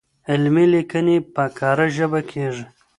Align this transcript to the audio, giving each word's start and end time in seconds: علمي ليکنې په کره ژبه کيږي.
علمي 0.29 0.65
ليکنې 0.73 1.17
په 1.33 1.43
کره 1.57 1.87
ژبه 1.95 2.19
کيږي. 2.29 2.65